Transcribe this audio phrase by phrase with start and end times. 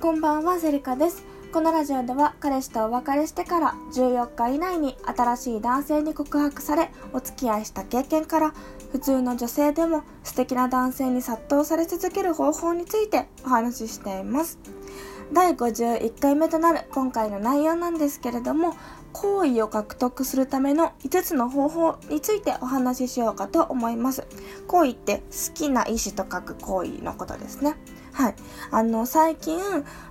[0.00, 1.26] こんばんはセリカです。
[1.52, 8.54] このラジオでは彼氏とお別れしてから14日以内に新しい男性に告白されお付き合いした経験から
[8.92, 14.58] 普通の女性でも素敵な男性に殺到され続ける方法についてお話ししています。
[15.34, 18.74] 第51回目となる今回の内容なんですけれども
[19.12, 24.26] 好意を獲得するための5つの方法についてお話ししようかと思います。
[24.66, 27.76] 好意って好きな意志と書く好意のことですね。
[28.20, 28.34] はい。
[28.70, 29.58] あの、最近、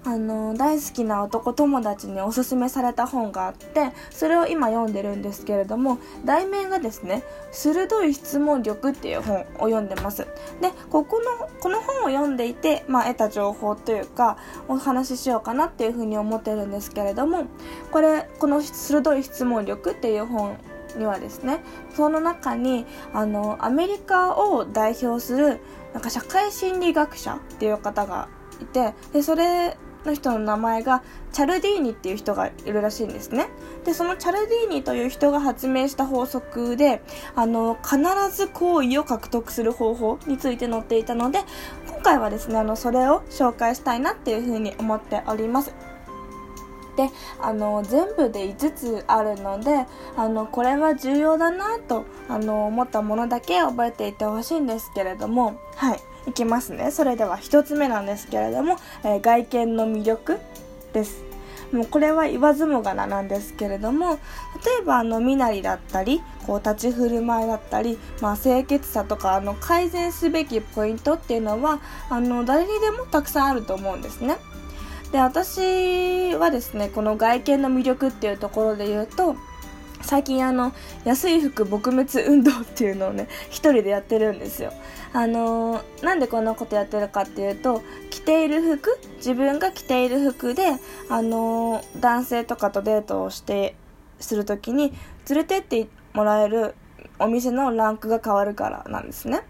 [0.04, 10.26] あの、大好きな男友達におすすめされた本があって、それを今読んでるんですけれども、題名がですね、鋭い質問力っていう本を読んでます。
[10.60, 17.46] で、ここの、この本を読んでいて、まあ、得た情報というか、お話ししようかなっていうふうに思ってるんですけれども、
[17.92, 20.58] これ、この鋭い質問力っていう本
[20.98, 21.62] にはですね
[21.96, 25.60] その中にあのアメリカを代表する
[25.94, 28.30] なんか社会心理学者っていう方が
[28.62, 33.50] いてでそれの人の名前がチャルディーニっていう人がいるらしいんですね。
[33.86, 37.02] でそのチャルディーニという人が発明した法則で
[37.36, 37.98] あの必
[38.36, 41.40] ず好意を獲得する方法について載っていたので
[41.88, 45.89] 今回はですねあのそれを紹介したいなっていうふうに思っております。
[47.00, 49.86] であの全部で5つあるので
[50.18, 58.76] あのこれは重要だなとあの思ったものだけ覚えていてほしいんですけれどもはいいきますねそれでは1つ目なんですけれども、
[59.06, 60.40] えー、外見の魅力
[60.92, 61.24] です
[61.72, 64.18] もうこれは言わずもがななんですけれども例
[64.82, 71.80] えばあの身なりだったりこう立ち振る舞いだったり、まあ、清潔さとかあの改善すべきポイントっていうのは
[72.10, 74.38] あの誰にでもたくさんあると思うんですね。
[75.12, 79.36] で私はですねこの外見の魅力っていうところで言うと
[80.02, 80.72] 最近あの
[81.04, 84.72] 安い服撲滅運動っていうのをね 一人でやってるんですよ。
[85.12, 90.76] あのー、なんでこんなことやってるかっていうと着ている服自分が着ている服で
[91.10, 93.76] あのー、男性とかとデートをして
[94.20, 94.94] するときに
[95.28, 96.76] 連れてってもらえる
[97.18, 99.42] お店のランクが変わるからなんですね。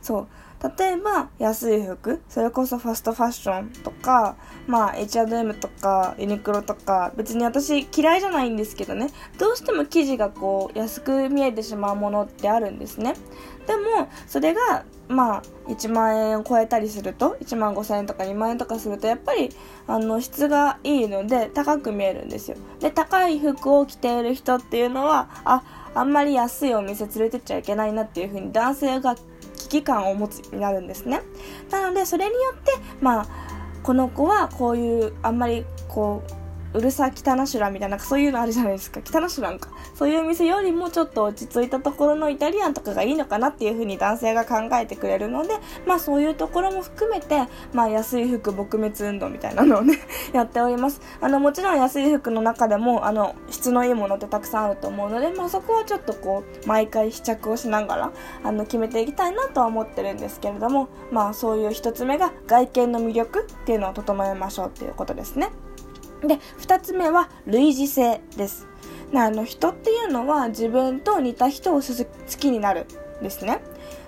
[0.00, 0.28] そう。
[0.62, 4.36] 例えば安い服それこそファストファッションとか
[4.66, 9.08] まあ H&M とかユニクロとか別に私嫌いじゃないんですけどね。
[9.38, 13.14] どうしても生地がこう安く見えてしまうものってあるんですね。
[13.66, 19.50] でもそれがまあ1万円を超えたりすると1万5000円とか2万円とかするとやっぱり
[19.86, 22.56] あの質がいいので高く見えるんですよ。
[22.80, 25.62] で高い服を着ている人っていうのはあ
[25.94, 29.16] あんまり安いお店連れてっちゃいけないなっていう風に男性が
[29.72, 31.22] 機感を持つになるんですね。
[31.70, 33.26] なのでそれによってまあ
[33.82, 36.41] この子はこういうあんまりこう
[36.74, 39.00] うるさ汚しらみたいなそういうのあるじゃないですか。
[39.04, 39.70] 汚しゅらんか。
[39.94, 45.54] そういう店よりもちょっと落ち着いたところのイタリアンとかがいいのかなっていう風に男性が考えてくれるので
[45.86, 49.98] まあそういうところも含めてまあ安い服撲滅運動みたいなのをね
[50.32, 51.00] やっております。
[51.20, 58.12] あのもちろん安い服の中でもあの質のいいものってたくさんあると思うのでまあそこはちょっとこう毎回試着をしながら
[58.42, 65.50] あの決めていきたいなとは思ってるんですけれどもまあそういう一つ目が外見の魅力っていうのを整えましょうっていうことですね。
[66.22, 68.66] で2つ目は類似性です。
[69.14, 71.82] あの人っていうのは自分と似た人を好
[72.38, 72.86] きになる
[73.20, 73.60] んですね。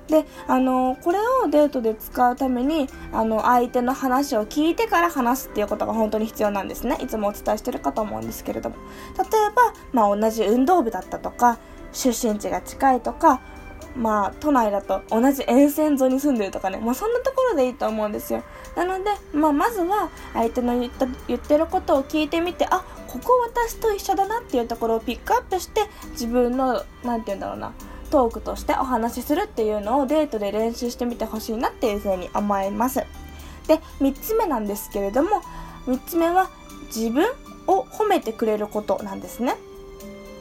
[0.09, 6.99] であのこれをデートで使うためにあの相手の話を聞いてから話すっていうことが本当に必要なんですね。
[7.01, 8.77] いつもお伝えしてるかと思うんですけれども。
[9.17, 11.59] 例えば、まあ、同じ運動部だったとか
[11.93, 13.41] 出身地が近いとか
[13.97, 18.43] まあ、都内だと同じ沿線沿いに住んでるとかね、まあ、そんなところでいいと思うんですよ。
[18.77, 27.73] なので、まあ、まずは相手の言った言ってることを聞いてみて、あ、ここ私と一緒だなっていうところをピックアップして、自分の、なんて言うんだろうな、
[28.11, 33.05] トークとしてお話しするっていうのをデートで練習してみてほしいなっていうふうに思います。
[33.67, 35.43] で、3つ目なんですけれども、
[35.87, 36.49] 3つ目は
[36.95, 37.27] 自分
[37.67, 39.57] を褒めてくれることなんですね。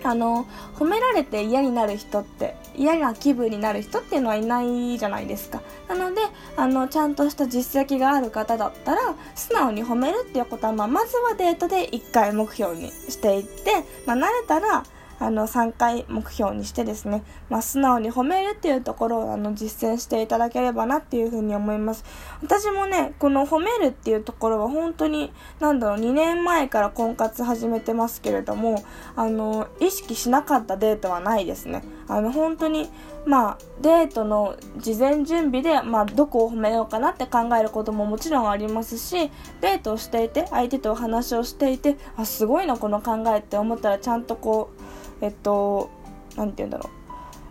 [0.04, 5.62] あの褒められて嫌になる人って嫌な気分になる人っていうのはいないじゃないですか。
[5.88, 6.22] なので
[6.58, 14.84] あのちゃんとした実績がある方だったら素直に褒めるっていうことは、まあ、まずはデートで1回目標にしていって、まあ、慣れたら
[15.20, 22.04] あの3回目標にしてですね、まあ、素直に褒めるっていうところをあの実践していただければなっていうふうに思います。
[22.42, 28.84] 私もねこの褒めるっていうところは本当になんだろう2年前から婚活始めてますけれども
[29.16, 31.84] あの意識しなかったデートはないですね。
[32.08, 32.90] あの本当に
[33.26, 39.32] まあデートの事前準備で、まあ、どこを褒めようかなって考えることももちろんありますし
[39.62, 44.83] デートをしていて相手とお話をしていてあすごいなこの考えって思ったらちゃんとこう
[45.24, 45.90] えっと、
[46.36, 47.04] なんて言うんだろう。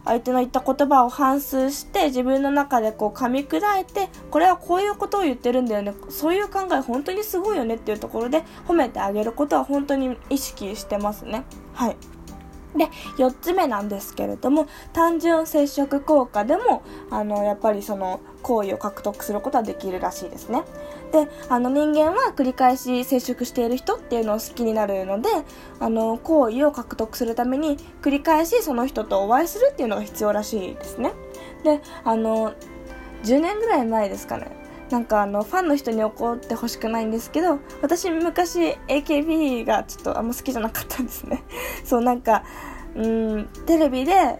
[0.04, 5.94] 相手の言った言葉を反芻して自分の中でこう噛み砕いてこれはこういうことを言ってるんだよね。
[6.10, 11.44] そういう考え本当にすごいよねっていうところで褒めてあげることは本当に意識してますね。
[11.72, 11.96] はい。
[12.76, 12.86] で
[13.18, 20.62] 4つ目なんですけれども単純接触効果でもあのやっぱりその好意を獲得することはできるらしいですね。
[21.12, 25.28] であの人間は繰り返し接触している人っていうのを好きになるので
[25.78, 31.12] あの好意を獲得するために繰り返しその人とお会いするっていうのが必要らしいですね。
[31.64, 32.54] であの
[33.24, 34.61] 10年ぐらい前ですかね。
[34.92, 41.42] なんかあのファンの人に怒ってほしくないんですけど私昔 AKB がちょっとあんま好きじゃなかったんですね。
[41.82, 42.44] そうなんか
[42.94, 44.38] うんテレビで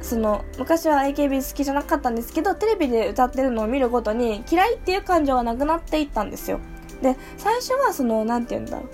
[0.00, 6.58] その昔は AKB 好きじゃなかったんですけどテレビで歌ってるのを見るごとに嫌いっていう感情がなくなっていったんですよ。
[7.00, 8.86] で最初はその何て言うんだろ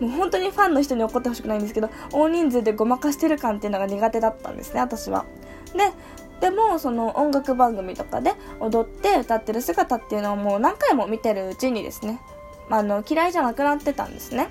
[0.00, 0.04] う。
[0.06, 5.24] もう本当にファンの人に怒ってほしくないんですけど大人数でごまかしてる感っていうのが苦手だったんですね私は。
[5.72, 5.92] で
[6.40, 12.20] でもその音楽番組とかで踊って歌ってる姿っていうのをもう何回も見てるうちにですね、
[12.68, 14.48] まあ、の嫌いじゃなくなってたんですね。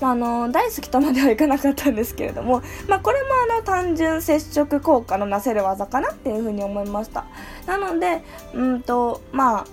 [0.00, 7.24] まあ、あの大好きとまではいかなかったんですけれども、まあ、これもあの単純接触効果のなせる技かなっていうふうに思いました
[7.66, 8.22] なので
[8.52, 9.66] うんとまあ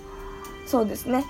[0.66, 1.24] そうですね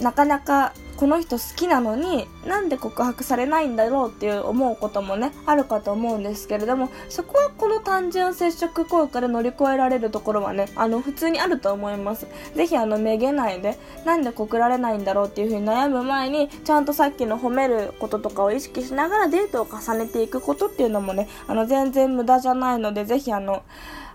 [0.00, 12.28] なかなかこの人好きなのになんで告白されないんだろうっていう思うこともねあるかと思うんですけれどもそこはこの単純接触効果で乗り越えられるところはねあの普通にあると思います。
[12.54, 23.64] ぜひあのめげないでなんで告られないんだろうっていうふうに悩む前にちゃんとさっきの褒めることとかを意識しながらデートを重ねていくことっていうのもねあの全然無駄じゃないのでぜひあの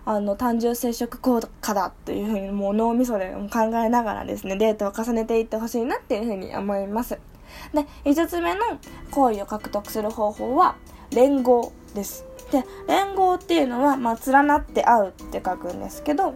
[0.09, 7.19] あの、単純接触効果だというふうにもう脳みそで考えながらですね、デートを重ねていってほしいなっていうふうに思います。
[7.74, 8.62] で、5つ目の
[9.12, 10.77] 好意を獲得する方法は、
[11.12, 12.25] 連合です。
[12.54, 16.36] で、連合っていうのは、まあ、連なって会うって書くんですけど、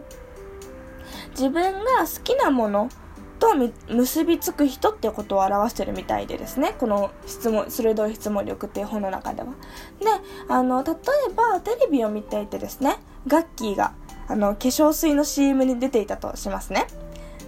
[1.30, 2.90] 自分が好きなもの
[3.42, 3.56] と
[3.92, 6.76] 結びつく人っていうことを表してるみたいでですね。
[6.78, 9.48] この質問鋭い質問力っていう本の中では。
[9.98, 10.06] で
[10.48, 10.94] あの例え
[11.34, 13.94] ばテレビを見ていてですねガッキーが
[14.28, 16.86] あの化粧水の CM に出ていたとしますね。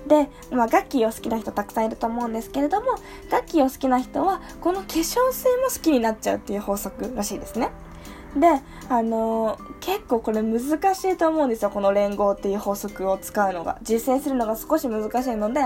[0.08, 2.98] で、まあ、ガッキーを好きな人たくさんいると思うんですけれども
[3.30, 7.70] ガッキーを好きな人はこの化粧水も好きになっちゃうっていう法則らしいですね。
[8.36, 10.60] で、あのー、結構これ難
[10.94, 11.70] しいと思うんですよ。
[11.70, 13.78] この連合っていう法則を使うのが。
[13.82, 15.60] 実践するのが少し難しいので、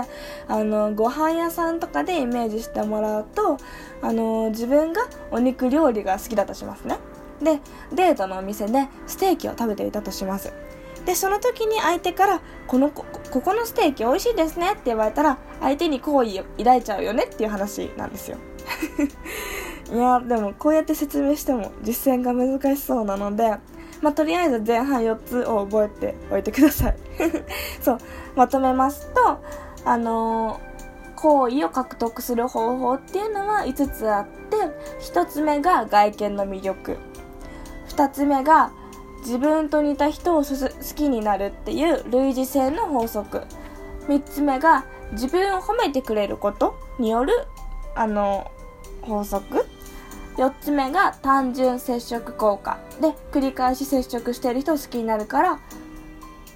[0.47, 3.57] あのー、ご飯屋さんとかでイメージしてもらうと、
[4.01, 6.97] あのー、自分がお肉料理が好きだとしますね。
[7.41, 7.59] で、
[7.93, 10.53] デートのお店でステーキを食べていたとします。
[11.05, 18.37] で、その時に相手から、このこ、ここのステーキ美味しいですねって言われたら、相手に好意を抱いちゃうよねっていう話なんですよ。
[19.91, 23.57] いやでもこうやって説明しても実践が難しそうなので
[24.01, 26.95] まあ、とりあえず前半4つを覚えておいてください。
[27.81, 27.97] そう
[28.35, 29.39] まとめますと
[29.85, 34.55] あのー、好意を獲得する方法っていうのは5つあって
[35.01, 36.97] 1つ目が外見の魅力。
[37.89, 38.71] 2つ目が
[39.19, 43.41] 自分と似た人を好きになるっていう類似性の法則。
[44.07, 47.33] 3つ目が自分を褒めてくれることによる
[47.95, 48.49] あの
[49.01, 49.65] 法則。
[50.39, 52.79] 4つ目が単純接触効果。
[53.01, 55.59] で繰り返し接触してる人を好きになるから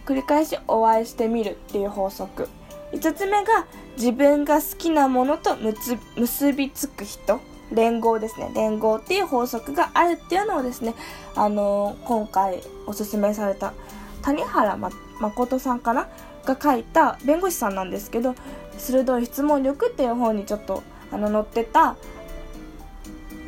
[0.06, 2.48] 繰り返しお会いしてみるっていう法則。
[2.94, 3.66] 5つ目が
[3.98, 7.42] 自分が好きなものと結びつく人。
[7.72, 8.52] 連合ですね。
[8.56, 10.94] 連合っていう法則があるっていうのをですね
[11.36, 13.74] あのー、今回おすすめされた
[14.22, 14.78] 谷原
[15.20, 16.08] 誠さんかな？
[16.46, 18.36] が書いた弁護士さんなんですけど
[18.78, 21.96] 鋭い質問力っていう本にちょっとあの載ってた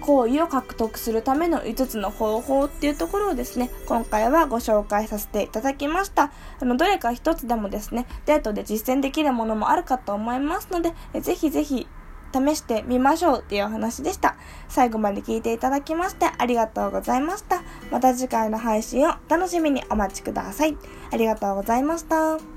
[0.05, 6.31] 好意を獲得するための5つの方法っていうところをですね、今回はご紹介させていただきました。
[6.59, 11.87] あの、どれか1つでもですね、デートで実践できるものもあるかと思いますので、えぜひぜひ
[12.31, 14.35] 試してみましょうっていうお話でした。
[14.69, 17.63] 最後まで聞いていただきましてありがとうございました。
[17.91, 20.77] また次回の配信を楽しみにお待ちください。
[21.11, 22.54] ありがとうございました。